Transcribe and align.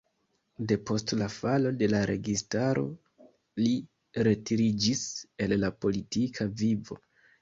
Depost 0.69 1.11
la 1.21 1.25
falo 1.33 1.71
de 1.81 1.89
la 1.91 1.99
registaro 2.11 2.85
li 3.65 3.75
retiriĝis 4.29 5.05
el 5.47 5.55
la 5.67 5.75
politika 5.87 6.49
vivo. 6.65 6.99